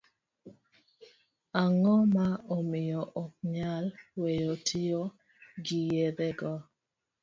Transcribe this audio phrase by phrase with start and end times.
[1.61, 3.85] Ang'o ma omiyo okonyal
[4.21, 5.01] weyo tiyo
[5.65, 6.53] gi yedhe go?